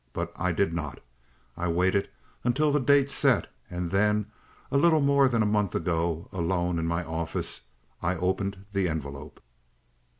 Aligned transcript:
But 0.13 0.33
I 0.35 0.51
did 0.51 0.73
not; 0.73 0.99
I 1.55 1.67
waited 1.67 2.09
until 2.43 2.71
the 2.71 2.79
date 2.79 3.11
set 3.11 3.53
and 3.69 3.91
then, 3.91 4.31
a 4.71 4.77
little 4.79 4.99
more 4.99 5.29
than 5.29 5.43
a 5.43 5.45
month 5.45 5.75
ago, 5.75 6.27
alone 6.31 6.79
in 6.79 6.87
my 6.87 7.03
office, 7.03 7.61
I 8.01 8.15
opened 8.15 8.65
the 8.73 8.89
envelope." 8.89 9.39